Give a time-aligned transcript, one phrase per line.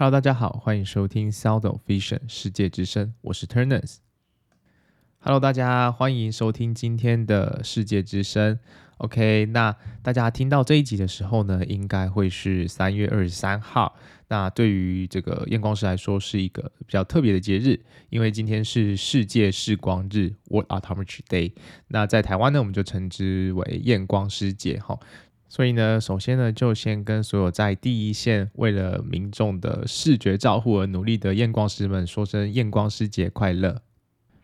[0.00, 3.96] Hello，大家好，欢迎收听 Sound of Vision 世界之声，我是 Turners。
[5.18, 8.58] Hello，大家欢迎收听今天的世界之声。
[8.96, 13.94] OK，那大家听到这一集的时候呢，应该会是三月二十三号。
[14.28, 17.78] 那对于这个验光师来说，是一个比较特别的节日，
[18.08, 21.52] 因为今天是世界视光日 （World Optometry Day）。
[21.88, 24.98] 那在台湾呢，我们就称之为验光师节哈。
[25.50, 33.82] 所以呢，首先呢，就先跟所有在第一线为了民众的视觉照护而努力的验光师们说声验光师节快乐。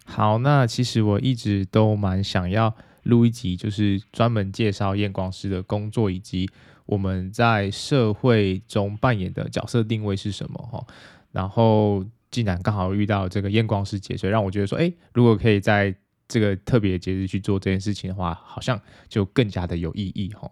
[0.04, 2.74] 好，那其实我一直都蛮想要
[3.04, 6.50] 录一集，就是专门介绍验光师的工作以及
[6.86, 10.84] 我们在社会中扮演的角色定位是什么哈。
[11.30, 15.94] 然后，既然刚好遇到这个验光师节，所以让我觉得说，哎，如果可以在
[16.26, 20.50] 这个特别节日去做这件事情的话，好像就更加的有意义哈。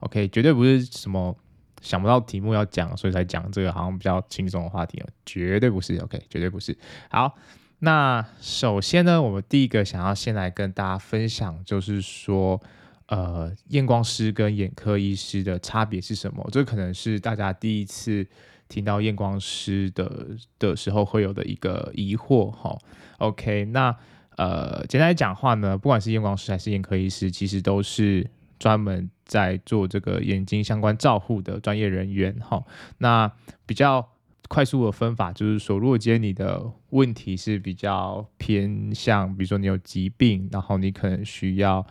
[0.00, 1.34] OK，绝对不是什么
[1.80, 5.96] 想不到题目要讲，所以才讲这个好像比较轻松的话题哦，绝对不是。
[5.98, 6.76] OK，绝对不是。
[7.10, 7.34] 好，
[7.80, 12.60] 那首先呢，我们第一个想要先来跟大家分享，就是说，
[13.08, 16.46] 呃，验光师跟眼科医师的差别是什么？
[16.50, 18.26] 这可能是大家第一次
[18.68, 20.28] 听到验光师的
[20.58, 22.78] 的时候会有的一个疑惑哈。
[23.18, 23.94] OK，那
[24.36, 28.26] 呃，简单来讲话呢，不管是验光师还是眼科医师，其实都是。
[28.60, 32.62] 专门在做这个眼睛相关照护的专业人员，哈，
[32.98, 33.32] 那
[33.66, 34.06] 比较
[34.48, 41.84] 快速的分法就是说，如果今天你的问题是比较偏向，比如说你有疾病，然后你可能需要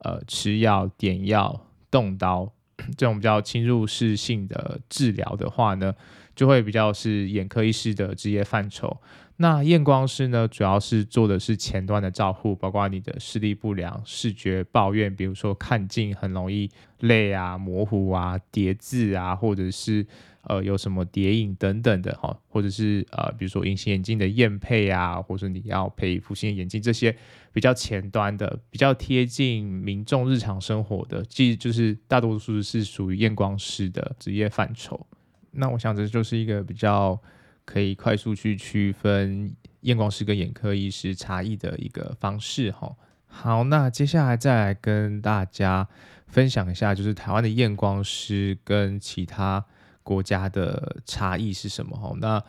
[0.00, 2.52] 呃吃药、点药、动刀
[2.96, 5.94] 这种比较侵入式性的治疗的话呢，
[6.34, 9.00] 就会比较是眼科医师的职业范畴。
[9.38, 16.70] 那验光师呢，主要是做的是前端的照护，包括你的视力不良、视觉抱怨，比如说看近很容易
[17.00, 20.06] 累啊、模糊啊、叠字啊，或者是
[20.44, 27.14] 呃有什么叠影等等的哈，或者是呃比如说隐形眼镜的验配啊，或者你要配复形眼镜这些
[27.52, 35.06] 比较前端的、比较贴近民众日常生活的，即就是大多数是属于验光师的职业范畴。
[35.50, 37.20] 那我想这就是一个比较。
[37.66, 42.96] 可以快速去区分验光师跟眼科医师差异的一个方式哈。
[43.26, 45.86] 好，那接下来再来跟大家
[46.26, 49.62] 分享一下，就是台湾的验光师跟其他
[50.02, 52.14] 国家的差异是什么哈。
[52.18, 52.42] 那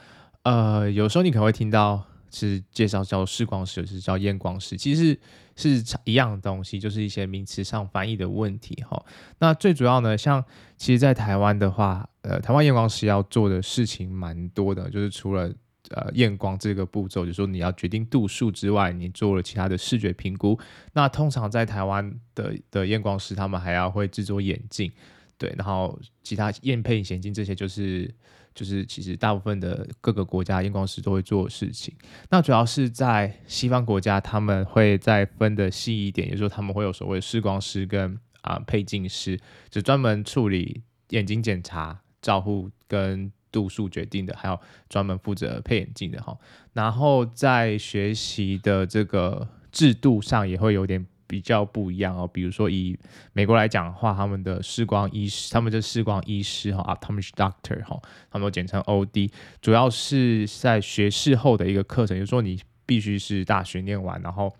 [0.43, 2.01] 呃，有时候你可能会听到
[2.31, 5.19] 是介绍叫视光师，就是叫验光师，其实
[5.57, 9.05] 是一样的东西，就是一些名词上翻译的问题哈。
[9.39, 10.41] 那最主要呢，像
[10.77, 12.07] 其实，在台湾的话。
[12.23, 15.49] 呃，台湾验光师要做的事情蛮多的，就是除了
[15.91, 20.59] 呃验光这个步骤，就是说你要决定度数之外，你做了其他的视觉评估。
[20.91, 24.91] 那通常在台湾的的验光师，他们还要会制作眼镜，
[25.37, 28.13] 对，然后其他验配眼镜这些，就是
[28.57, 31.95] 就是其实大部分的各个国家验光师都会做的事情。
[32.29, 42.01] 那主要是在西方国家，他们会再分的细一点，也就是说他们会有所谓视光师跟啊、配镜师，就专门处理眼睛检查。
[42.19, 44.59] 照护跟度数决定的，还有
[44.89, 46.35] 专门负责配眼镜的哈。
[46.73, 52.27] 然后在学习的这个制度上也会有点比较不一样哦。
[52.27, 52.97] 比如说以
[53.33, 58.01] 美国来讲的话，他们的视光医师，他们的视光医师哈，optometry doctor 哈，
[58.31, 59.29] 他们都简称 OD，
[59.61, 64.51] 主要是在学士后的一个课程，就是说你必须是大学念完，然后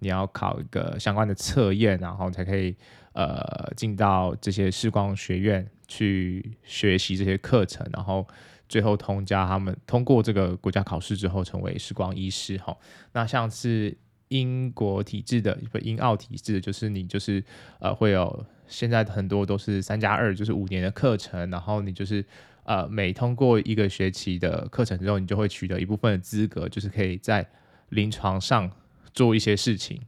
[0.00, 2.76] 你要考一个相关的测验，然后才可以
[3.12, 5.66] 呃进到这些视光学院。
[5.88, 8.26] 去学习这些课程，然后
[8.68, 12.76] 最后通加他们通过这个国家考试之后，成为视光医师哈。
[13.12, 13.96] 那像是
[14.28, 17.42] 英国体制的，不英澳体制，就是你就是
[17.80, 22.24] 呃会有现在很多都是三加二，就是五年的课程，然后你就是
[22.64, 27.46] 呃每通过一个学期的课程之后，你就会取得一部分的资格，就是可以在
[27.90, 28.70] 临床上
[29.12, 30.00] 做一些事情，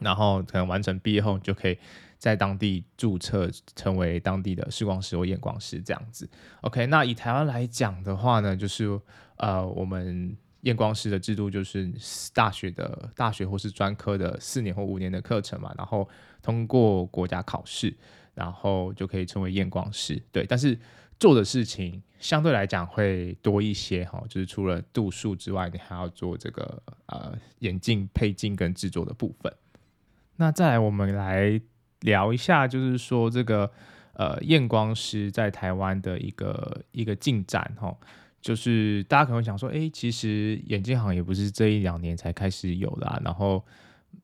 [0.00, 1.78] 然后可能完成毕业后你就可以。
[2.18, 6.26] 在当地注册成为当地的视光师或验光师这样子。
[6.62, 8.98] OK，那以台湾来讲的话呢，就是
[9.36, 10.34] 呃，我们
[10.66, 11.90] 验光师的制度就是
[12.34, 16.08] 大学的大学或是专科的四年或五年的课程嘛，然后
[16.42, 17.96] 通过国家考试，
[18.34, 20.22] 然后就可以成为验光师。
[20.30, 20.78] 对，但是
[21.18, 29.52] 做的事情相对来讲会多一些哈，就是除了度数之外，你还要做这个呃眼镜配镜跟制作的部分。
[30.36, 31.60] 那再来，我们来。
[32.00, 33.68] 聊一下，就是说这个
[34.12, 37.96] 呃验光师在台湾的一个一个进展哈，
[38.46, 43.60] 就是大家可能想说，哎，其实眼镜行也不是这一两年才开始有的啊，然后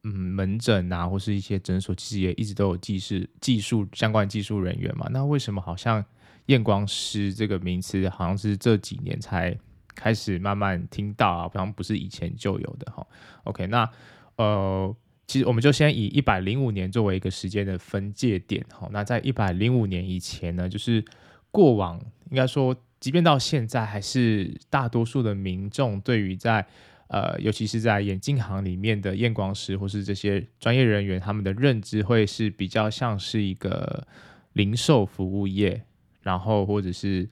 [0.05, 6.05] 嗯门诊啊或是一些诊所其实也一直都有技师技术相关技术人员嘛，那为什么好像
[6.47, 9.59] 验光师这个名词好像是这几年才
[9.97, 13.05] 开始慢慢听到啊，好像不是以前就有的哈。
[13.43, 13.91] OK，那
[14.37, 14.97] 呃，
[15.27, 18.89] 其实我们就先以一百零五年作为一个时间的分界点哈。
[18.93, 21.05] 那在一百零五年以前呢，就是
[21.51, 26.65] 过往应该说，即便到现在，还是大多数的民众对于在
[27.09, 34.07] 呃，尤其是在眼镜行里面的验光师或是这些专业人员，他们的认知会是比较像是一个
[34.53, 35.83] 零售服务业，
[36.21, 37.29] 然后或者是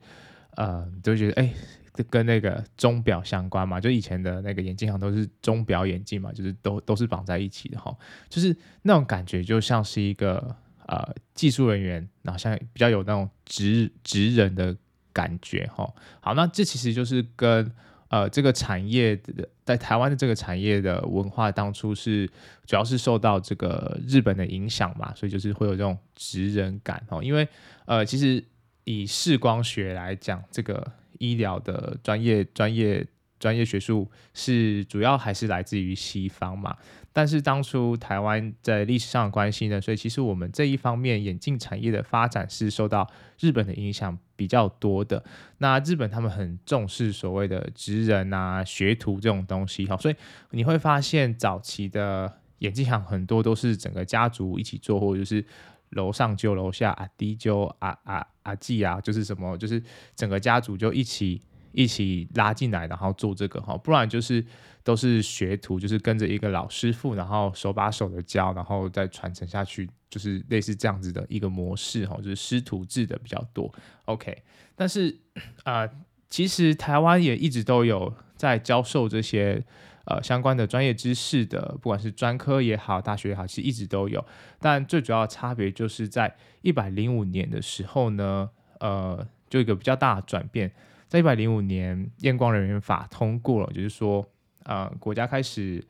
[0.57, 1.45] 呃，都觉得哎。
[1.45, 1.55] 诶
[2.09, 7.95] 跟那个钟表相关嘛，就以前的那个眼镜行都是钟表眼镜嘛，就是都都是绑在一起的哈，
[8.29, 10.55] 就是那种感觉就像是一个
[10.87, 14.75] 呃技术人员，然后像比较有那种职职人的
[15.13, 15.91] 感觉哈。
[16.19, 17.71] 好，那这其实就是跟
[18.09, 22.27] 呃这个产业的在台湾的这个产业的文化当初是
[22.65, 27.23] 主要是受到这个日本的影响嘛，所以就是会有这种职人感哦。
[27.23, 27.47] 因为
[27.85, 28.43] 呃其实
[28.83, 30.91] 以视光学来讲，这个。
[31.19, 33.05] 医疗的专业、专业、
[33.41, 36.77] 专业学术是主要还是来自于西方嘛？
[37.11, 43.05] 但是当初台湾在历史上的关系呢，所以其实我们这一方面眼镜产业的发展是受到
[43.39, 45.21] 日本的影响比较多的。
[45.57, 50.15] 那日本他们很重视所谓的职人啊、学徒这种东西，哈，所以
[50.51, 55.43] 你会发现早期的眼镜行很多都是整个家族一起做，或者就是。
[55.91, 59.83] 楼上就楼下，阿弟就阿阿阿季啊，就是什么，就是
[60.15, 61.41] 整个家族就一起
[61.73, 64.45] 一起拉进来，然后做这个哈，不然就是
[64.83, 73.73] 都是学徒，就是跟着一个老师傅，然后手把手的教，然后再传承下去，就是类似这样子的一个模式哈，就是师徒制的比较多。
[74.05, 74.43] OK，
[74.75, 75.17] 但是
[75.63, 75.89] 啊、
[76.29, 79.63] 其实台湾也一直都有在教授这些。
[80.05, 84.25] 呃，相关的专业知识的，不管是专科也好，大学也好，其实一直都有。
[84.59, 90.71] 但最主要差别就是在一百零五年的时候呢，呃，就一个比较大的转变。
[91.11, 94.25] 在一百零五年，验光人员法通过了，就是说，
[94.63, 95.85] 呃，国家开始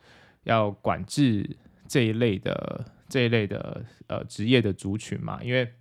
[0.46, 1.48] 要管制
[1.88, 5.40] 这一类的这一类的呃职业的族群嘛。
[5.44, 5.72] 因为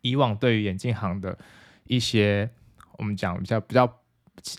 [0.00, 1.38] 以往对于眼镜行的
[1.84, 2.50] 一些，
[2.98, 4.00] 我们讲比较比较。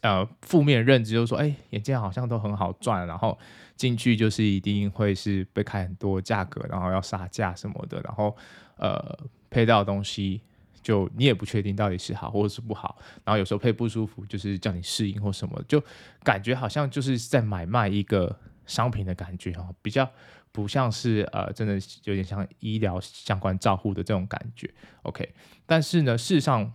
[0.01, 3.37] 呃，负面认知就是说，哎、眼镜好像都很好赚，然后
[3.75, 8.35] 进去就是一定会是被开很多价格，然后要杀价什么的，然后
[8.77, 9.17] 呃，
[9.51, 10.41] 配到的东西
[10.87, 15.83] 就你也不确定到底是好或者是不好，然后有时候配不舒服，就是叫你适应或什么，就
[16.23, 20.09] 感觉好像就是在买卖一个商品的感觉哦，比较
[20.53, 21.73] 不像是呃，真的
[22.05, 24.73] 有点像医疗相关照护的这种感觉。
[25.01, 25.29] OK，
[25.65, 26.71] 但是呢，事实上。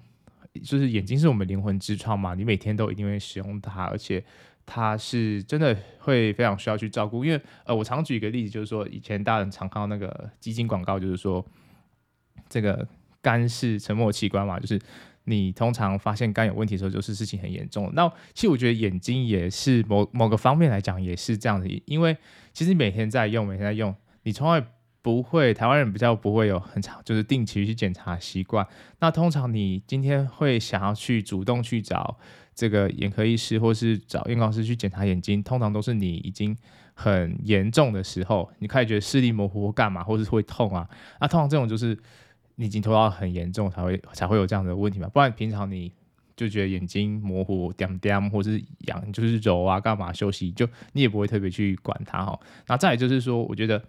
[0.62, 4.22] 就是眼睛是我们灵魂之窗嘛，你每天都一定会使用它，而且
[4.66, 7.24] 它是真的会非常需要去照顾。
[7.24, 11.42] 因为呃，我常举一个例子，就是说以前大人常看到那个基金广告，就是说
[12.50, 12.86] 这个
[13.22, 14.78] 肝是沉默器官嘛，就是
[15.24, 17.90] 你通常发现肝有问题的时候，就是事情很严重。
[17.94, 22.14] 那其实我觉得眼睛也是某某个方面来讲也是这样的，因为
[22.52, 24.62] 其实每天在用，每天在用，你从来。
[25.04, 28.64] 不会，台湾人比较不会有很长，就是定期去检查习惯。
[29.00, 32.16] 那通常你今天会想要去主动去找
[32.54, 36.56] 这个眼科医师，或是找验光师去检查眼睛，通常都是你已经
[36.94, 40.88] 很严重的时候，你开始觉得视力模糊或干嘛，或是会痛啊。
[41.20, 41.98] 那通常这种就是
[42.62, 45.08] 你已经拖到很严重才会才会有这样的问题嘛。
[45.08, 45.92] 不然平常你
[46.36, 52.40] 就觉得眼睛模糊点点，或是痒就是揉啊干嘛休息，就你也不会特别去管它哈。
[52.66, 53.82] 那再来就是说，我觉得。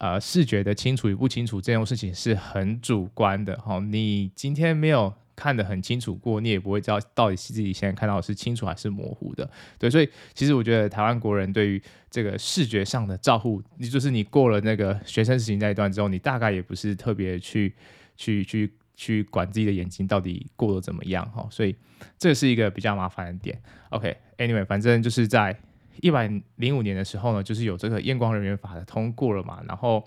[0.00, 3.80] 呃，视觉的清楚与不清楚这种事情是很主观的哈。
[3.80, 9.50] 你今天没有看得很清楚过，你也不会知道到底是自己现在看到的是清楚还是模糊的。
[9.76, 11.82] 对，所以其实我觉得台湾国人对于
[12.12, 17.74] 这个视觉上的照护，你就是你过了那个学生时期那一段之后，你大概也不是特别去
[18.18, 21.48] 去去去管自己的眼睛到底过得怎么样哈。
[21.50, 21.74] 所以
[22.18, 23.58] 这是一个比较麻烦的点。
[23.88, 25.58] OK，Anyway，反正就是在。
[26.00, 30.04] 一百零五年的时候呢，就是有这个验光人员法的通过了嘛，然后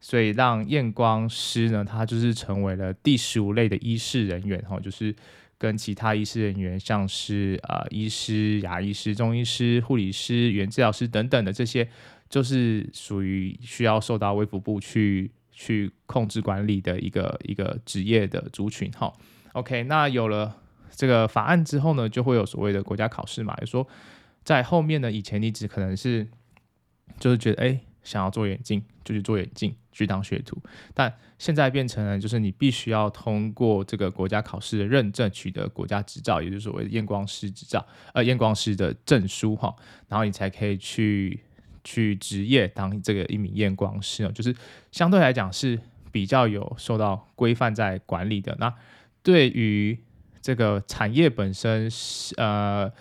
[0.00, 5.14] 所以让验光师呢，他就是成为了第十五类的医师人员哈，就是
[5.56, 11.88] 跟其他医师人员，像是呃医师、牙医师、中医师、护理师、原治疗师等等的这些，
[12.28, 19.12] 就是属于需要受到卫福部去去控制管理的一个一个职业的族群哈。
[19.54, 20.56] OK，那有了
[20.94, 23.86] 这个法案之后呢，就会有所谓的国家考试嘛，就说。
[24.44, 26.26] 在后面呢，以前你只可能是
[27.18, 30.56] 就是觉得哎，想要做眼镜就去做眼镜，去当学徒。
[30.94, 39.74] 但现在变成了，就是你必须要通过这个国家考试的认证，取得国家执照，也就是所谓的验光师执照，呃，验光师的证书哈，
[40.06, 41.38] 然后你才可以去
[41.84, 44.54] 去职业当这个一名验光师哦，就是
[44.92, 45.78] 相对来讲是
[46.10, 48.56] 比较有受到规范在管理的。
[48.58, 48.74] 那
[49.22, 49.98] 对于
[50.40, 52.92] 这个产业本身是呃。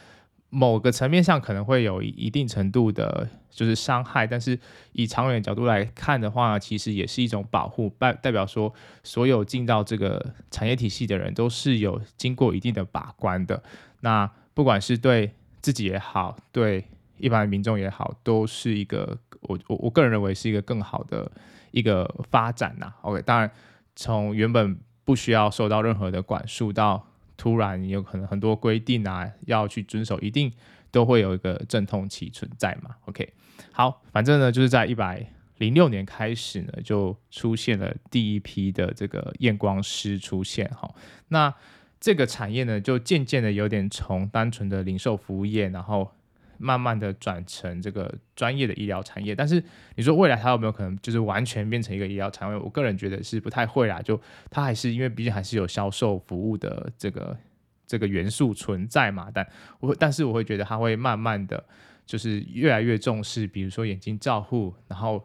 [0.50, 4.57] 某个层面上可能会有一定程度的，就是伤害，但是
[4.93, 13.62] 以长远角度来看的话，其实也是一种保护，代代表说所有进到这个产业体系的人都是有经过一定的把关的。
[14.00, 16.86] 那不管是对自己也好，对
[17.17, 21.31] 一般民众也好，都是一个我我我个人认为是一个更好的
[21.71, 22.93] 一个发展呐。
[23.01, 23.51] OK，当然
[23.95, 27.07] 从原本不需要受到任何的管束到。
[27.39, 30.51] 突然有可能很多规定啊要去遵守，一定
[30.89, 32.95] 都会有一个阵痛期存在嘛。
[33.05, 33.31] OK，
[33.71, 35.24] 好，反正呢就是在一百
[35.59, 40.91] 零六年开始呢，就出现了第一批的这个验光师出现哈。
[41.27, 41.53] 那
[42.00, 46.12] 这个产业呢就渐渐的有点从单纯的零售服务业，然后。
[46.59, 49.63] 慢慢的转成这个专业的医疗产业，但是
[49.95, 52.57] 你说未来它有没有可能就是完全变成一个医疗产业？
[52.57, 57.37] 我个人觉得是不太会啦，就它还是因为毕竟还是有销售服务的这个
[57.85, 59.29] 这个元素存在嘛。
[59.33, 59.47] 但
[59.79, 61.63] 我但是我会觉得它会慢慢的
[62.05, 65.23] 就是越来越重视，比如说眼睛照护，然后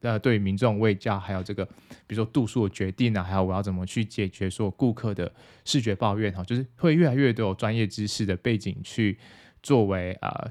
[0.00, 1.64] 呃对民众卫教，还有这个
[2.06, 5.32] 比如说度数的决定啊，还有我要怎么去解决说顾客的
[5.64, 9.18] 视觉抱怨哈，就是会越来越多有专业知识的背景去
[9.62, 10.50] 作为呃。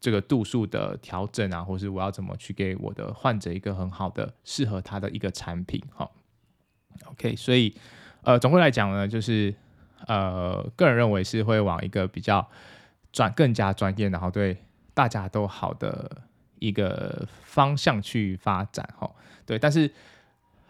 [0.00, 6.08] 这个度数的调整啊，或是我要怎么去给我的患者一个很好的适合他的一个产品哈。
[7.06, 7.74] OK，所以
[8.22, 9.52] 呃，总归来讲呢，就是
[10.06, 12.48] 呃，个人认为是会往一个比较
[13.12, 14.56] 专、更加专业，然后对
[14.94, 16.22] 大家都好的
[16.60, 19.10] 一个方向去发展哈。
[19.44, 19.90] 对，但是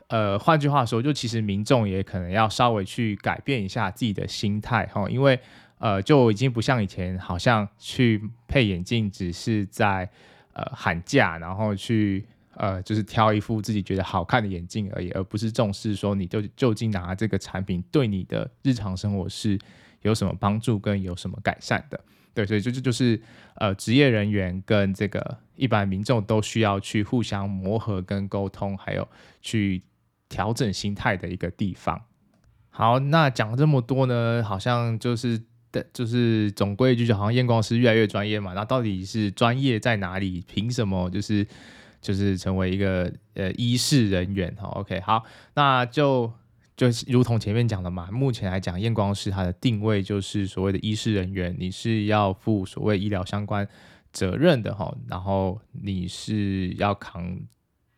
[0.06, 5.38] 呃，换句话说，就其实民众也可能要稍微去改变一下自己的心态哈，因为。
[5.78, 10.10] 呃，就已经不像以前，好像去配眼镜只是在
[10.52, 19.56] 呃喊价，然后去呃就是挑一副自己觉得好看的眼镜而已，而不是重视说你就究竟拿这个产品对你的日常生活是
[20.02, 22.00] 有什么帮助跟有什么改善的。
[22.34, 23.20] 对，所以这就就是
[23.54, 29.06] 呃职业人员跟这个一般民众都需要去互相磨合跟沟通，还有
[29.40, 29.80] 去
[30.28, 32.02] 调整心态的一个地方。
[32.70, 35.40] 好，那讲了这么多呢，好像就是。
[35.72, 38.52] 的，就是总归就是，好像验光师越来越专业嘛。
[38.54, 40.42] 那到底是专业在哪里？
[40.46, 41.46] 凭什么就是
[42.00, 44.54] 就是成为一个呃医事人员？
[44.56, 46.32] 哈，OK，好，那就
[46.76, 48.08] 就是如同前面讲的嘛。
[48.10, 53.68] 目前来讲，验光师他的定位就是所谓的医事人员，你是要负所谓医疗相关
[54.12, 54.96] 责任的哈。
[55.08, 57.38] 然后你是要扛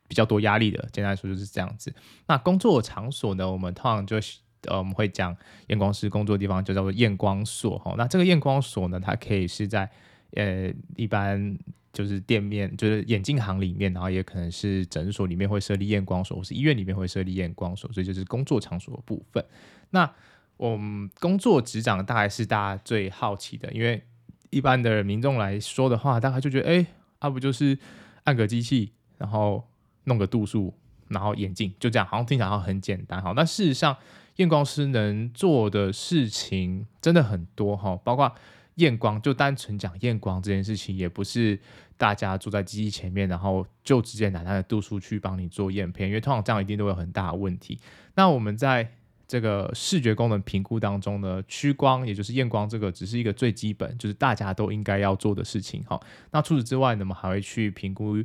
[0.08, 0.88] 比较多压力的。
[0.92, 1.94] 简单来说就是这样子。
[2.26, 4.38] 那工作场所呢，我们通常就是。
[4.66, 5.36] 呃，我们会讲
[5.68, 7.94] 验光师工作的地方就叫做验光所哈。
[7.96, 9.90] 那这个验光所呢，它可以是在
[10.32, 11.58] 呃一般
[11.92, 19.44] 就是店面，就是眼镜行里面，然后也可能是诊所里面会设立验光所，或是医院里面会设立验光所，所以就是工作场所的部分。
[19.90, 20.08] 那
[20.56, 24.02] 我们工作职掌大概是大家最好奇的，因为
[24.50, 26.86] 一般的民众来说的话，大概就觉得，哎，
[27.20, 27.78] 那、啊、不就是
[28.24, 29.66] 按个机器，然后
[30.04, 30.74] 弄个度数，
[31.08, 33.32] 然后眼镜就这样，好像听起来好像很简单哈。
[33.34, 33.96] 但事实上，
[34.40, 38.34] 验光师能做的事情真的很多哈，包括
[38.76, 41.60] 验光，就单纯讲验光这件事情，也不是
[41.98, 47.78] 大家坐在机器前面，然后就直接拿它的度数去帮你做验片，因为通常这样一定都有很大的问题。
[48.14, 48.90] 那我们在
[49.28, 56.00] 这个视觉功能评估当中呢，屈光也就是验光这个只是一个最基本，就是大家都应该要做的事情哈。
[56.30, 58.16] 那除此之外呢，我们还会去评估，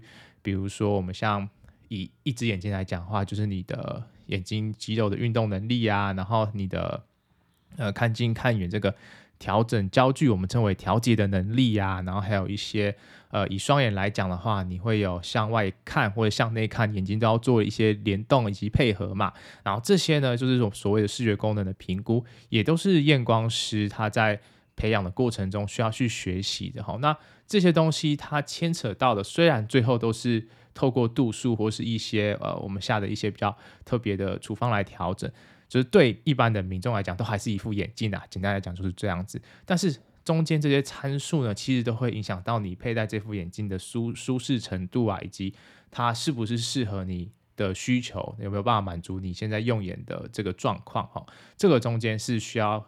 [0.41, 1.49] 比如说我们像
[1.89, 4.07] 以一只眼睛来讲话，就是你的。
[4.27, 7.03] 眼睛肌肉的运动能力啊，然后你的
[7.77, 8.95] 呃看近看远这个
[9.37, 12.95] 调整焦距，我们称为调节的能力啊，然后还有一些
[13.31, 19.33] 呃以双眼来讲的话，你会有向外看或者向内看，眼睛都要做一些联动以及配合嘛。
[19.63, 24.39] 然后这些呢，就是这种所谓的视觉功能的评估，也都是验光师他在
[24.77, 26.97] 培养的过程中需要去学习的哈。
[27.01, 27.15] 那
[27.47, 30.47] 这些东西它牵扯到的，虽然最后都是。
[30.75, 35.31] 透过度数或是一些呃，我们下的一些比较特别的处方来调整，
[35.69, 38.21] 就是对一般的民众来讲，都还是一副眼镜啊。
[38.29, 39.41] 简单来讲就是这样子。
[39.63, 45.55] 但是中间这些参数呢，其实都会影响到你佩戴这副眼镜的舒舒适程度啊，以及
[45.89, 51.25] 它是不是适合你的需求，有没有办法满足你现在用眼的这个状况哈。
[51.55, 52.85] 这个中间是需要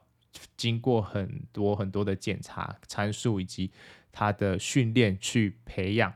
[0.58, 3.72] 经过很多很多的检查参数以及
[4.18, 6.12] 他的训练去培养。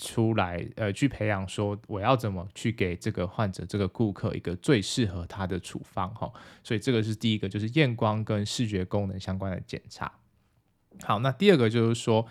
[0.00, 6.32] 出来，呃，去培养说我要怎么去给这个患者、这个顾客一个最适合他的处方，哈，
[6.62, 10.12] 所以这个是第一个，就是验光跟视觉功能相关的检查。
[11.02, 12.24] 好，那第二个就是说，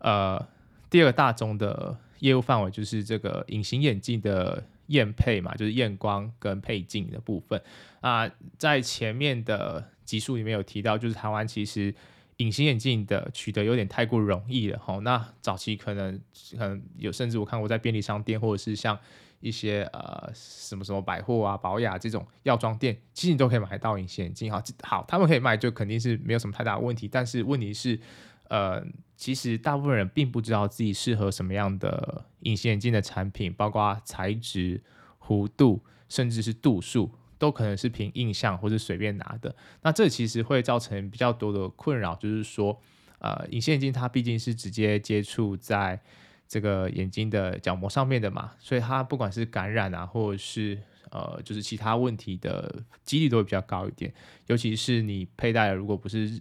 [0.00, 0.46] 呃，
[0.90, 7.58] 第二个大宗的业务范围就是这个隐形眼镜的验配嘛，就是验光跟配镜的部分
[8.02, 11.94] 啊，在前面的集数里面有提到，就是台湾其实。
[12.38, 14.98] 隐形眼镜的取得有点太过容易了哈。
[15.00, 16.20] 那早期可能
[16.52, 18.98] 可能有，甚至我看过在便利商店或者是像
[19.40, 24.62] 一些呃什么什么百货啊、宝雅这种药妆店，其实你都可以买到隐形眼镜哈。
[24.82, 27.06] 好，他们可以卖，就肯定是没有什么太大的问题。
[27.06, 28.00] 但是问题是，
[28.48, 28.84] 呃，
[29.16, 34.82] 其实大部分人并不知道自己适合什么样的隐形眼镜的产品，包括材质、
[35.20, 37.12] 弧度，甚至是度数。
[37.44, 42.80] 都可能是凭印象或者随便拿的，那这其实会造成比较多的困扰，就是说，
[43.18, 46.00] 呃，隐形眼镜它毕竟是直接接触在
[46.48, 50.78] 这个眼睛的角膜上面的嘛，所以它不管是感染啊，或者是
[51.10, 54.10] 呃，就是其他问题的几率都会比较高一点，
[54.46, 56.40] 尤其是你佩戴的如果不是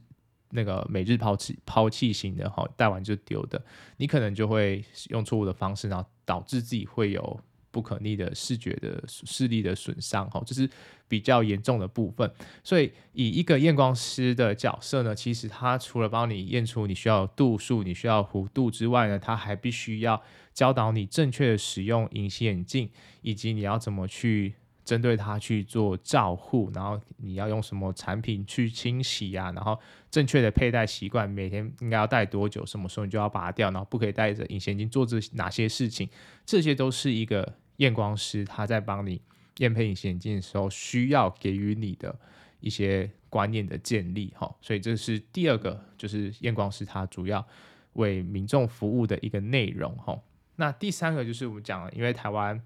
[0.51, 3.61] 那个每日抛弃抛弃型的哈，戴完就丢的，
[3.97, 7.41] 你可能就会用错误的方式，然后导致自己会有。
[7.73, 10.69] 不可逆的视觉的视力的损伤，哈，这是
[11.07, 12.31] 比较严重的部分。
[12.63, 20.21] 所以，以一个验光师的角色呢，其实他除了帮你验出你需要度数、你需要弧度之外呢，他还必须要
[20.53, 22.87] 教导你正确的使用隐形眼镜，
[23.23, 24.53] 以及你要怎么去
[24.85, 29.79] 针对它去做照护，然后你要用什么产品去清洗啊，然后
[30.11, 36.07] 正确的佩戴习惯，每天应该要戴多久，什么时候你就要拔掉，然后不可以戴着隐形眼镜做这哪些事情，
[36.45, 37.55] 这些都是一个。
[37.77, 39.21] 验光师他在帮你
[39.57, 42.15] 验配隐形眼镜的时候，需要给予你的
[42.59, 47.45] 一些观念的建立，哈，所以这是第二个，就是验光师他主要
[47.93, 50.19] 为民众服务的一个内容，哈。
[50.55, 52.61] 那第三个就是我们讲了，因为台湾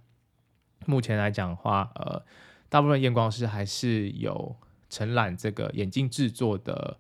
[0.86, 2.22] 目前来讲的话，呃，
[2.70, 4.56] 大部分验光师还是有
[4.90, 6.98] 承揽这个眼镜制作的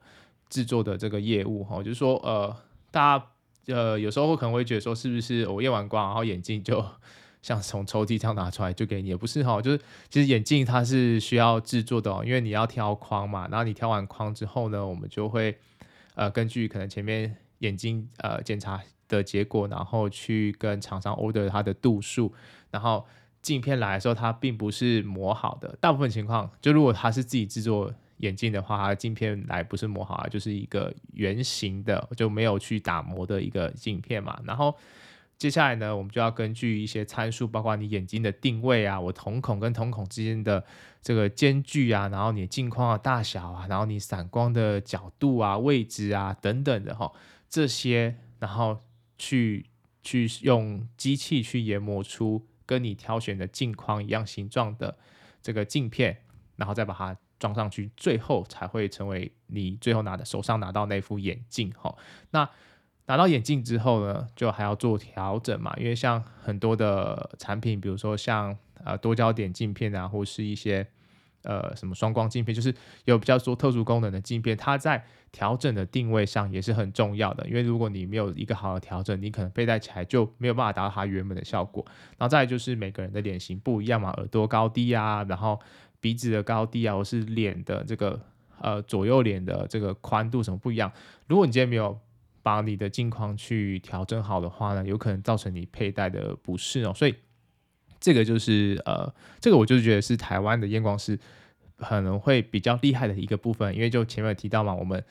[0.49, 2.55] 制作的这个业务，哈，就是说，呃，
[2.89, 3.25] 大家
[3.67, 6.83] 呃有时候可能会觉得说，是不是我验完光，然后眼镜就
[7.41, 9.77] 像从抽屉这样拿出来就给你，也不是哈，就是
[10.09, 15.57] 其实眼镜它是需要制作的哦，因为你要挑框嘛，然后你挑完框之后呢，我们就会
[16.15, 22.33] 呃根据可能前面眼镜呃检查的结果，然后去跟厂商 order 它的度数，
[22.69, 23.05] 然后
[23.41, 34.75] 镜片来的时候它并不是磨好的，大部分情况就如果它是自己制作眼镜的话，它镜片来不是磨好啊，就是一个圆形的就没有去打磨的一个镜片嘛，然后。
[35.37, 40.65] 接下来呢，我们就要根据一些参数，包括你眼睛的定位啊，我瞳孔跟瞳孔之间的
[41.01, 47.11] 这个间距啊，然后你镜框的大小啊，然后你散光的角度啊、位置啊等等的哈，
[47.47, 48.79] 这些，然后
[49.19, 49.67] 去
[50.01, 54.97] 去用机器去研磨出跟你挑选的镜框一样形状的
[55.43, 56.17] 这个镜片，
[56.55, 61.95] 然后再把它装上去，最后才会成为你最后拿的手上拿到那副眼镜哈。
[62.31, 62.49] 那
[63.07, 70.85] 拿到眼镜之后呢，就还要做调整嘛，因为像很多的产品，比如说像呃多焦点镜片啊，或是一些
[71.43, 72.73] 呃什么双光镜片，就是
[73.05, 77.47] 有比较说特殊功能的镜片，它在调整的定位上也是很重要的。
[77.47, 81.85] 因为如果你没有一个好的调整，你可能佩戴起来就没有办法达到它原本的效果。
[82.17, 85.57] 然后再就是每个人的脸型不一样嘛，耳朵高低啊，然后
[86.01, 88.19] 鼻子的高低啊，或是脸的这个
[88.59, 90.91] 呃左右脸的这个宽度什么不一样。
[91.27, 91.97] 如果你今天没有
[92.47, 96.93] 把你的镜框去调整好的话呢，有可能造成你佩戴的不适哦。
[96.93, 97.13] 所以
[97.99, 101.19] 这个就是呃，这个我就觉得是台湾的验光师
[101.75, 105.03] 可能会比较厉害的一个部分，因为就前面有提到嘛，我们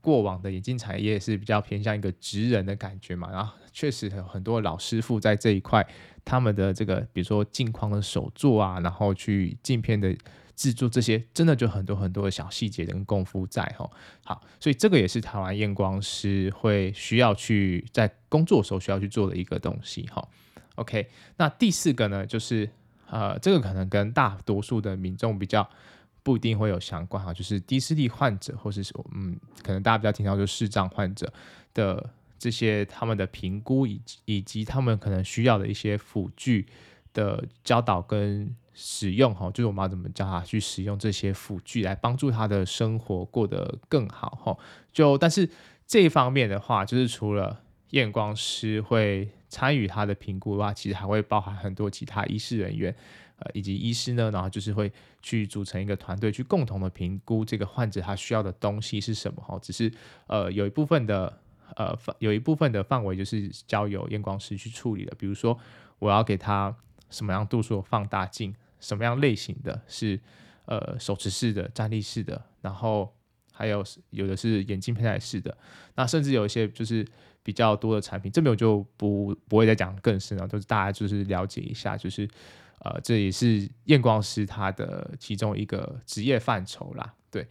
[0.00, 5.84] 过往的眼镜产业是比较偏向一个职人的感觉嘛，然后确实有很多老师傅在这一块，
[6.24, 10.16] 他们的这个比如说镜框的手作啊，然后去镜片的。
[10.58, 13.88] 制作这些真的就很多很多的小细节跟功夫在哈，
[14.24, 20.28] 好，所以这个也是台湾验光师会需要去在工作的时候需要去做的一个东西哈。
[20.74, 22.68] OK，那第四个呢，就是
[23.06, 25.68] 呃，这个可能跟大多数的民众比较
[26.24, 31.32] 不一定会有相关哈，就是低视力患者或是说嗯，可能大家比较听到就视障患者
[31.72, 36.66] 的这些他们的评估以及以及他们可能需要的一些辅具
[37.18, 38.54] 的教导跟。
[38.80, 44.56] 使用哈，就是我们要怎么教他去使用这些辅具来帮助他的生活过得更好哈。
[44.92, 45.50] 就但是
[45.84, 52.94] 这一方面的话，就是除了验光师会参与他的评估的话，其实还会包含很多其他医师人员，
[53.40, 59.58] 呃，以及医师呢，然后就是会去组成一个团队，去共同的评估这个患者他需要的东西是什么哈。
[59.60, 59.92] 只是
[60.28, 61.36] 呃有一部分的
[61.74, 65.58] 呃有一部分的范围就是交由验光师去处理的，比如说
[65.98, 66.72] 我要给他
[67.10, 68.54] 什么样度数的放大镜。
[68.80, 70.20] 什么样类型的是
[70.64, 73.12] 呃手持式的、站立式的，然后
[73.52, 75.58] 还有有的是眼镜佩戴式的，
[75.96, 77.04] 那甚至有一些就是
[77.42, 82.28] 比较多的产品，这边我就不不会再讲更深了，都是大家就是了解一下，就是
[82.78, 87.44] 呃这也是验光师他的其中一个职业范畴啦，对。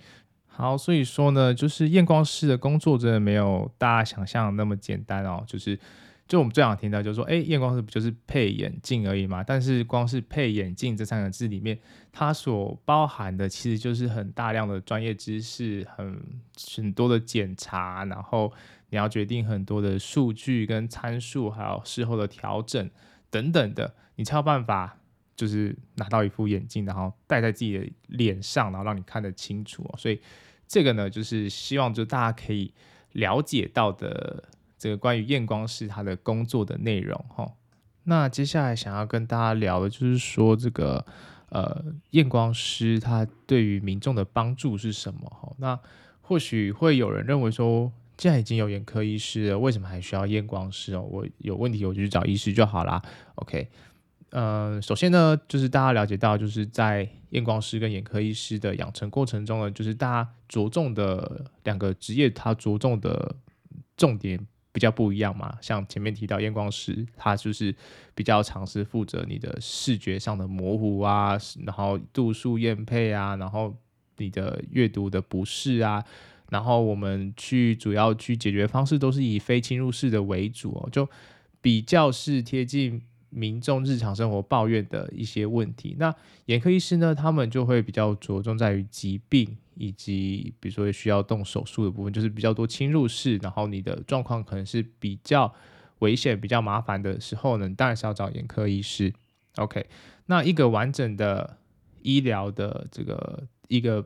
[0.45, 5.43] 好，所以说呢，就是验光师的工作真的没有大家想象那么简单哦。
[5.45, 5.77] 就是，
[6.27, 9.43] 就我们最想听到就是说，哎，验光师不就是配眼镜而已嘛？
[9.43, 11.79] 但是光是配眼镜这三个字里面，
[12.11, 16.21] 它所包含的其实就是很大量的专业知识，很
[16.75, 18.51] 很多的检查，然后
[18.89, 22.89] 你要决定很多的数据跟参数，还有事后的调整
[23.29, 24.97] 等等的，你才有办法。
[25.37, 29.87] 就是拿到一副眼镜，然后戴在自己的脸上，然后让你看得清楚。
[29.95, 30.19] 所以
[30.67, 32.73] 这个呢，就是希望就大家可以
[33.11, 34.43] 了解到的
[34.77, 37.51] 这个关于验光师他的工作的内容哈。
[38.03, 41.05] 那接下来想要跟大家聊的就是说，这个
[41.49, 45.53] 呃验光师他对于民众的帮助是什么哈？
[45.57, 45.79] 那
[46.21, 51.01] 或许会有人认为说，既然已经有眼科医师了，为什么还需要验光师哦？
[51.01, 53.01] 我有问题我就去找医师就好啦。
[53.35, 53.67] OK。
[54.31, 63.37] 呃，首先呢，就是大家了解到，就是在验光师跟眼科医师的养成过程中呢，就是大家着重的两个职业，它着重的
[63.95, 64.45] 重点
[64.77, 65.57] 比较不一样嘛。
[65.59, 67.73] 像前面提到验光师，他就是
[68.13, 71.35] 比较尝试负责你的视觉上的模糊啊，
[71.65, 73.75] 然后度数验配啊，然后
[74.17, 76.05] 你的阅读的不适啊，
[76.51, 81.09] 然后我们去主要去解决方式都是以非侵入式的为主哦，就
[81.59, 83.01] 比较是贴近。
[83.29, 95.53] 民众日常生活抱怨的一些问题，那眼科医师呢，他们就会比较着重在于疾病以及比如说需要动手术的部分，就是比较多侵入式，然后你的状况可能是比较
[95.99, 99.13] 危险、比较麻烦的时候呢，当然是要找眼科医师。
[99.55, 99.85] OK，
[100.25, 101.57] 那一个完整的
[102.01, 104.05] 医疗的这个一个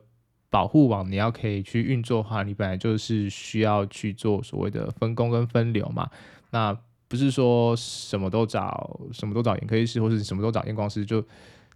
[0.50, 6.10] 保护网，你要可以去运作的话，你本来就是需要去做所谓的分工跟分流嘛，
[6.50, 6.78] 那。
[7.08, 11.22] 不是说什么都找什么都找眼科医师，或是什么都找验光师，就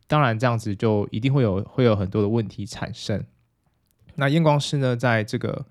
[0.07, 3.23] 当然这样子就一定会有会有很多的问题产生。
[4.17, 5.65] 那验光师呢，在这个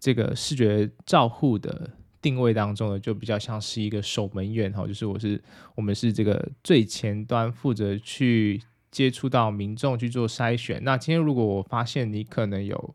[0.00, 5.42] 这个视觉照护的定位当中呢，就比较像是一个守门员哈，就是我是
[5.74, 10.82] 我们是这个最前端负责去接触到民众去做筛选。
[10.82, 12.94] 那今天如果我发现你可能有。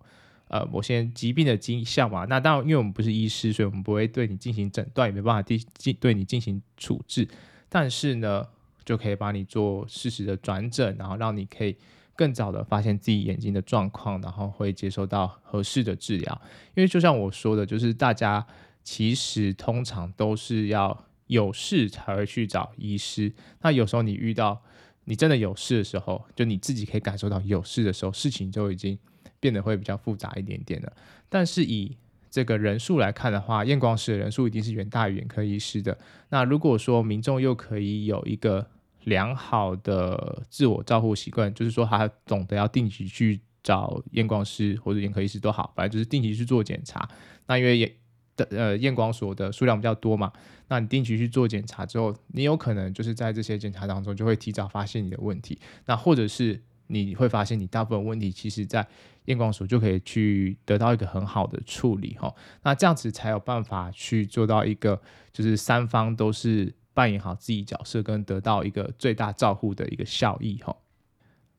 [0.50, 5.60] 呃，某些疾病的迹象嘛，那当然，因为我们不是医师，所以我们不会对你进行诊断，也没办法对
[6.00, 7.28] 对你进行处置。
[7.68, 8.48] 但是呢，
[8.86, 11.76] 就可以帮你做适时的转诊，然后让你可以
[12.18, 16.42] 更早的发现自己眼睛的状况，然后会接受到合适的治疗。
[16.76, 18.46] 因为就像我说的，就是大家
[18.84, 23.32] 其实通常都是要有事才会去找医师。
[23.62, 24.62] 那有时候你遇到
[25.06, 29.00] 你真的有事的时候，就你自己可以感受到有事的时候，事情就已经。
[29.40, 30.92] 变得会比较复杂一点点了，
[31.30, 31.96] 但是以
[32.32, 35.96] 这个人数来看的话，验光师的人数一定是远大于眼科医师的。
[36.30, 38.68] 那如果说民众又可以有一个
[39.08, 47.08] 良好的自我照护习惯，就是说他懂得要定期去找验光师或者眼科医师都好，反正就是定期去做检查。
[47.48, 47.92] 那因为验
[48.36, 50.32] 的呃验光所的数量比较多嘛，
[50.68, 56.62] 那你定期去做检查之后，你有可能就是在这些检查当中就会提早发现你的问题，那或者是。
[56.90, 58.88] 你会发现，你大部分问题其实，在
[59.26, 62.34] 验光所就可以去得到一个很好的处理哈。
[62.64, 65.02] 那这样子才有办法去做到一个，
[65.34, 70.76] 就是三方都是扮演好自己角色，跟得到一个最大照护的一个效益哈。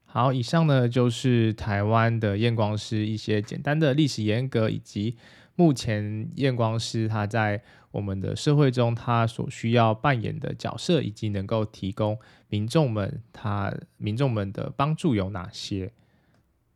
[0.05, 5.17] 好，以上呢就是台湾的验光师一些简单的历史沿革以及。
[5.61, 15.91] 目前验光师他在我们的社会中，他所需要扮演的角色，以及能够提供民众们他民众们的帮助有哪些？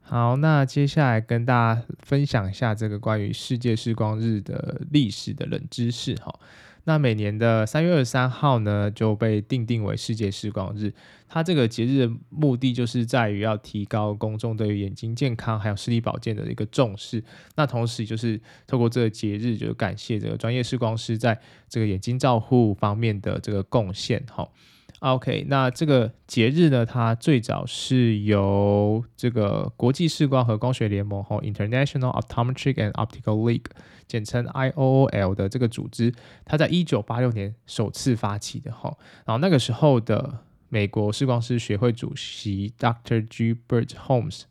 [0.00, 6.40] 好，那接下来跟大家分享一下这个关于世界视光日的历史的冷知识哈。
[6.84, 10.92] 那每年的三月二十三号呢，就被定定为世界视光日。
[11.28, 17.22] 它这个节日的目的就是在于要提高公众对于眼睛健康还有视力保健的一个重视。
[17.56, 24.22] 那同时就是透过这个节日，就感谢这个专业视光师在这个眼睛照护方面的这个贡献。
[24.30, 24.46] 哈
[25.02, 33.66] ，OK，那这个节日呢，它最早是由这个国际视光和光学联盟，哈，International Optometric and Optical League。
[34.08, 36.12] 简称 IOL 的这个组织，
[36.44, 43.26] 它在一九八六年首次发起的哈，然后那个时候的美国视光师学会主席 Dr.
[43.28, 43.56] G.
[43.66, 44.42] Bert Holmes，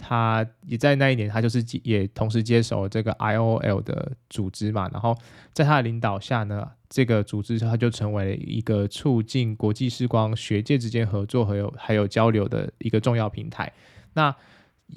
[0.00, 5.14] 他也在那一年，他就是也同时接手这个 IOL 的组织嘛，然后
[5.52, 13.70] 在他的领导下呢，这个组织它就成为了一个促进国际视光学界之间合作和有还有交流的一个重要平台。
[14.14, 14.34] 那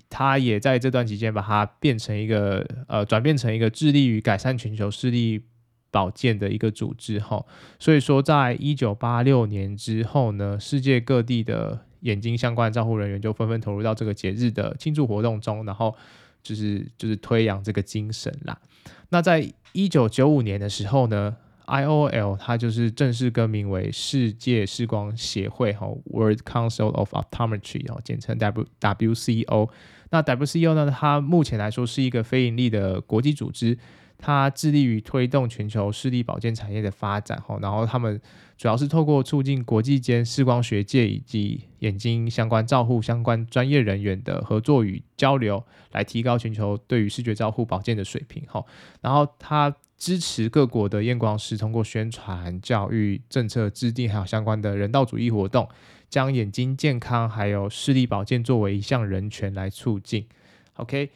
[0.09, 5.43] 他也在这段期间把它变成一个呃，转变成一个致力于改善全球视力
[5.89, 7.43] 保健的一个组织哈。
[7.79, 15.95] 所以说，在一九八六年之后呢，世界各地的眼睛相关的照护人员就纷纷投入到这个节日的庆祝活动中，然后
[16.43, 18.59] 就是就是推扬这个精神啦。
[19.09, 21.35] 那在一九九五年的时候呢
[21.65, 29.69] ，IOL 它就是正式更名为世界视光协会哈，World Council of Optometry 哦，简称 W WCO。
[30.09, 33.77] 那 WCO 呢，它目前来说是一个非盈利的国际组织。
[34.21, 38.21] 它致力于推动全球视力保健产业的发展，哈，然后他们
[38.55, 48.63] 主要是透过促进国际间视光学界以及眼睛相关照护相关专业人员的合作与交流，来提高全球对于视觉照护保健的水平，哈。
[49.01, 55.67] 然后它支持各国的验光师通过宣传、教育、政策制定，还有相关的人道主义活动，
[56.09, 60.27] 将眼睛健康还有视力保健作为一项人权来促进。
[60.75, 61.09] OK，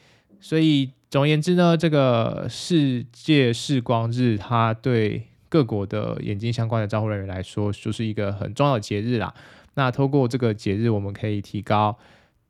[0.46, 0.92] 所以。
[1.08, 9.34] 总而言之呢，这个世界视光日，它对各国的眼睛相关的照护人员来说，就是一个很重要的节日啦。
[9.76, 11.98] 那透过这个节日，我们可以提高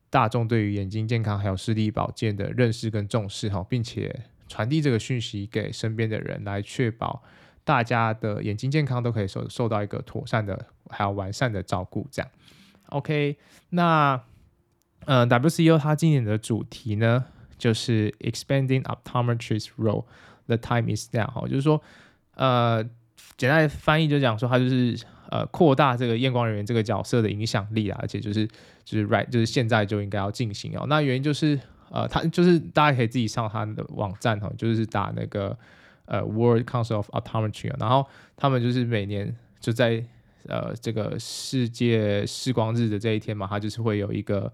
[0.10, 7.22] 大众对于眼睛健康还有视力保健的认识跟重视哈，并且传递这个讯息给身边的人，来确保
[7.64, 12.08] 大家的眼睛健康都可以受受到一个妥善的还有完善的照顾。
[12.10, 12.32] 这样
[12.88, 13.38] ，OK，
[13.70, 14.20] 那
[15.06, 17.26] 呃，WCO 它今年的主题呢？
[17.58, 21.28] 就是 expanding optometry's role，the time is now。
[21.28, 21.82] 哈，就是说，
[22.36, 22.84] 呃，
[23.38, 24.98] 简单的翻译就讲说，它就是
[25.30, 28.46] 呃扩大这个验光人员这个角色的影响力啊，而且就是
[28.84, 30.86] 就是 right，就是现在就应该要进行哦。
[30.88, 35.58] 那原因就是呃，它就是大家可以自己上它的网站哈，就是打那个
[36.06, 40.04] 呃 World Council of Optometry，然后他们就是每年就在
[40.48, 44.52] 呃这个世界视光日的这一天嘛，它就是会有一个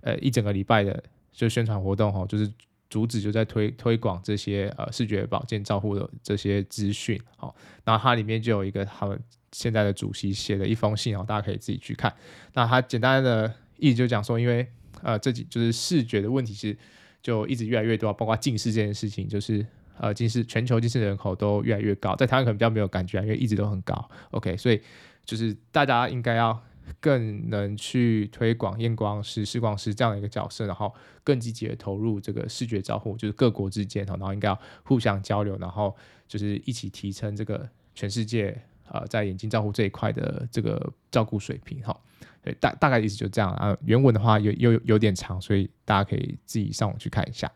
[0.00, 1.02] 呃一整个礼拜的。
[1.40, 2.46] 就宣传活动哈，就是
[2.90, 9.18] 主旨就在推推广这些呃视觉保健照护的这些资讯，好，然后它里面就有一个他们
[9.52, 12.14] 现在的主席写的一封信哦，大家可以自己去看。
[12.52, 14.70] 那他简单的意思就讲说，因为
[15.02, 16.76] 呃这几就是视觉的问题是
[17.22, 19.66] 就一直越来越多，包括近视这件事情，就是
[19.98, 24.10] 呃近视全球近视人口都越来越高，在台湾可能比较没有感觉，因为一直都很高。
[24.32, 24.78] OK，所以
[25.24, 26.62] 就是大家应该要。
[26.98, 35.94] 更能去推广验光师、视光师这样的一个角色，然后更积极的投入这个视觉照护，就是各国之间哈，然后应该要互相交流，然后
[36.26, 41.96] 就是一起提升这个全世界呃在眼睛照护这一块的这个照顾水平哈。
[42.42, 43.76] 对，大大概意思就这样啊。
[43.84, 47.50] 原文的话有有有点长，所以大家可以自己上网去看一下。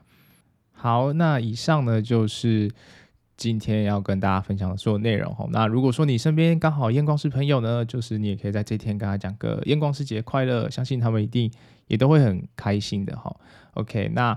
[0.73, 2.71] 好，那以上呢就是。
[3.37, 11.51] 今天要跟大家分享的所有内容哈，那如果说你身边刚好验光师朋友呢，就是你也可以在这天跟他讲个验光师节快乐，相信他们一定
[11.89, 13.35] 也都会很开心的哈。
[13.73, 14.29] OK，那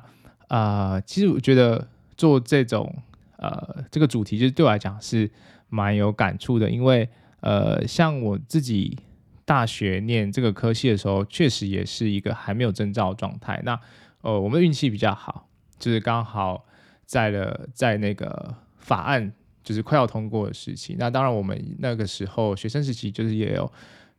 [0.48, 2.92] 啊、呃，其实我觉得做这种
[3.38, 5.30] 呃这个主题，就是对我来讲是
[5.70, 7.08] 蛮有感触的，因为
[7.42, 8.98] 呃，像我自己
[9.46, 13.62] 大学念这个科系的时候，确实也是一个还没有证照状态。
[13.64, 13.80] 那
[14.22, 16.66] 呃，我们运气比较好，就是刚好
[17.06, 18.56] 在了在那个。
[18.88, 19.34] 法案
[19.65, 20.95] 就是快要通过的事情。
[20.97, 23.69] 那当然，我们那个时候学生时期就是也有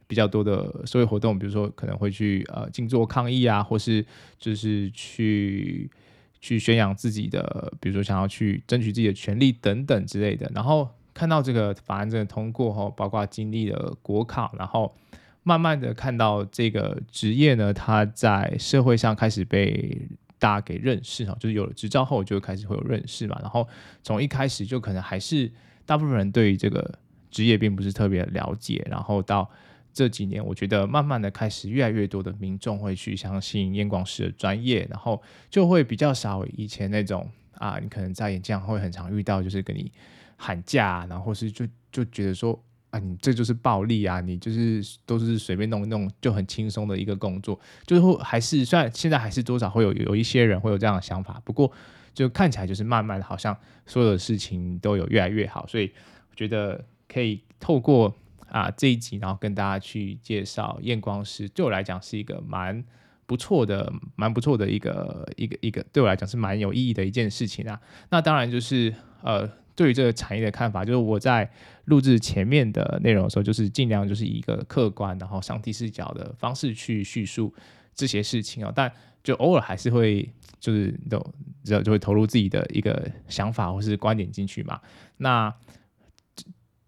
[0.06, 4.04] 比较多的社会活动，比如说可能会去呃静坐抗议啊，或是
[4.38, 5.90] 就是去
[6.38, 10.50] 去宣扬自己的，比如说想要去争取自己的权利等等之类的。
[10.54, 14.94] 然后看到这个法案真的通过后，包括经历了国考，然后
[15.42, 19.98] 慢慢的看到这个职业呢，它在社会上开始被。
[20.38, 23.66] 大家给认识哈，就是有了执照后就开始会有认识嘛，然后
[24.02, 25.50] 从一开始就可能还是
[25.84, 26.98] 大部分人对于这个
[27.30, 29.50] 职业并不是特别了解，然后到
[29.92, 35.20] 这几年，我觉得慢慢的开始越来越多的民众会去相信验光师的专业，然后
[35.50, 39.90] 就会比较少以前那种啊，你可能在眼镜行会很常遇到，就是跟你
[40.36, 42.62] 喊价，然后是就就觉得说。
[42.90, 44.18] 啊，你这就是暴利啊！
[44.20, 51.70] 你就是都是随便弄一弄就很轻松的一个工作，就是还是虽然现在还是多少会有有一些人会有这样的想法，不过
[52.14, 55.92] 就看起来就是慢慢的，好像所有的事情都有越来越好，所以
[56.30, 58.16] 我觉得可以透过
[58.48, 62.82] 啊这一集，然后跟大家去介绍验光师，对我来讲是一个蛮
[63.26, 67.78] 不错的、蛮不错的一个一个一个，对我来讲是蛮有意义的一件事情啊。
[68.08, 69.46] 那当然就是呃。
[69.78, 71.48] 对于这个产业的看法，就是我在
[71.84, 77.54] 录制前面的内容的时候，就是尽量就是以一个客观，然后上帝视角的方式去叙述
[77.94, 78.72] 这些事情哦。
[78.74, 81.24] 但就偶尔还是会就是都
[81.62, 84.80] 就就会投入自己的一个想法或是观点进去嘛。
[85.16, 85.54] 那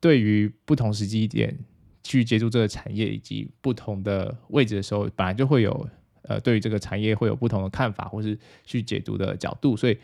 [0.01, 1.57] 对于不同时机点
[2.03, 5.89] 去接触这个产业以及不同的位置的时候，本来就会有
[6.23, 9.77] 呃对于这个产业会有不同的看法或是去解读的角度。
[9.77, 9.97] 所以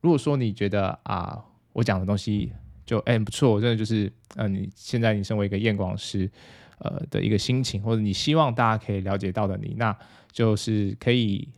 [0.00, 2.52] 如果说你觉得啊，我讲的东西
[2.84, 4.06] 就哎、不错，真的就是
[4.36, 6.30] 嗯、呃，你现在你身为一个验光师，
[6.78, 9.96] 呃的一个心情，或者你希望大家可以了解到的你，那
[10.30, 11.48] 就是可以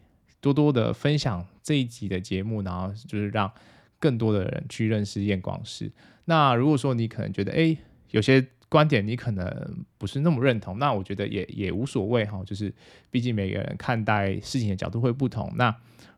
[0.40, 3.50] 多多的分享这一集的节目，然后就是让
[3.98, 5.90] 更多的人去认识验光师。
[6.27, 7.77] 那如果说你可能觉得，哎，
[8.11, 12.74] 有些观点你可能不是那么认同，那我觉得也也无所谓哈，就是
[13.08, 15.48] 毕竟每个人看待事情的角度会不同。
[15.54, 15.72] 那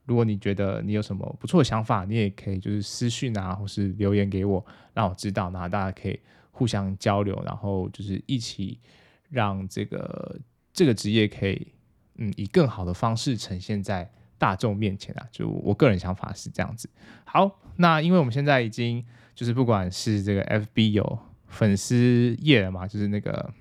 [0.06, 4.64] 如果你觉得你有什么不错的想法，你也可以就是私讯啊，或是留言给我，
[4.94, 6.18] 让我知道，那大家可以
[6.50, 8.80] 互相交流，然后就是一起
[9.28, 10.40] 让这个
[10.72, 11.68] 这个职业可以
[12.14, 15.28] 嗯以更好的方式呈现在大众面前啊。
[15.30, 16.88] 就我个人想法是这样子。
[17.26, 23.52] 好，那因为我们现在已经就是不管是这个 FB 有粉丝页了嘛，就是那个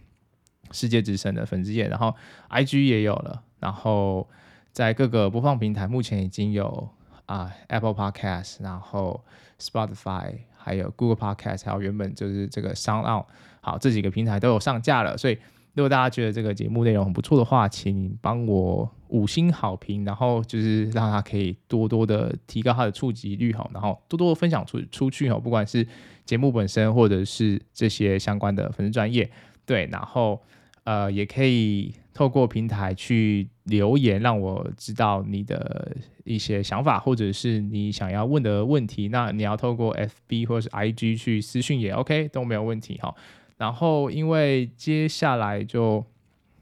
[0.72, 2.14] 世界之声的粉丝页，然后
[2.50, 4.28] IG 也有了，然后。
[4.76, 6.90] 在各个播放平台，目前已经有
[7.28, 9.24] 啊、Apple Podcast，然后
[9.58, 13.26] Spotify，还有 Google Podcast，还有原本就是这个 SoundOn，
[13.62, 15.18] 好，这几个平台都有上架了。
[15.18, 15.38] 所以
[15.76, 25.88] 如果大家觉得这个节目内容很不错的话，请帮我五星好评，然后就是让他可以多多的提高他的触及率哈，然后多多分享出出去哈，不管是
[26.26, 29.30] 节目本身或者是这些相关的粉丝专业，
[29.66, 30.42] 对，然后。
[30.86, 39.08] 呃，也可以透过平台去留言，让我知道你的一些想法，或者是你想要问的问题。
[39.08, 43.12] 那你要透过 FB 或者是 IG 去私讯也 OK，都没有问题哈。
[43.58, 46.06] 然后，因为接下来就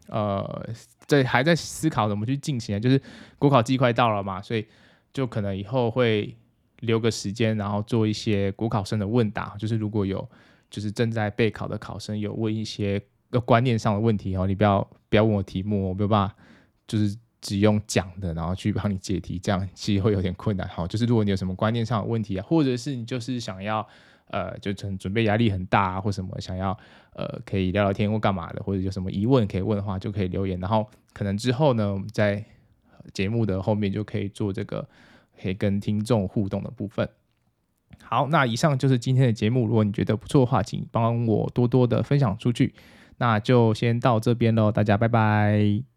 [0.08, 0.70] 呃，
[1.06, 3.02] 在还在思考怎么去进行，就是
[3.38, 4.66] 国考季快到了嘛，所以
[5.12, 6.36] 就可能以后会
[6.80, 9.56] 留个时间，然后做一些国考生的问答。
[9.58, 10.30] 就是如果有
[10.70, 13.02] 就是正在备考的考生有问一些。
[13.34, 16.36] 个观念上的问题哦，你不要不要问我题目，我没有办法，
[16.86, 20.68] 就是只用讲的，然后去帮你解题，这样其实会有点困难。
[20.68, 23.88] 好，就是如果你有什么观念上的问题啊，或者是你就是想要
[24.28, 26.78] 呃，就准准备压力很大啊，或什么想要
[27.14, 30.60] 呃，可以聊聊天或干嘛的，或者有什么疑问可以问的话，就可以留言。
[30.60, 32.44] 然后可能之后呢，我们在
[33.14, 34.88] 节目的后面就可以做这个
[35.42, 37.08] 可以跟听众互动的部分。
[38.02, 39.68] 好，那以上就是今天的节目。
[39.68, 42.74] 如果你觉得不错的话，请帮我多多的分享出去。
[43.18, 45.93] 那就先到这边喽，大家拜拜。